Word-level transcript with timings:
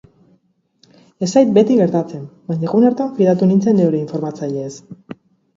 Ez 1.27 1.27
zait 1.31 1.51
beti 1.57 1.77
gertatzen, 1.81 2.25
baina 2.53 2.67
egun 2.71 2.87
hartan 2.89 3.15
fidatu 3.21 3.51
nintzen 3.53 3.81
neure 3.83 4.01
informatzaileez. 4.07 4.75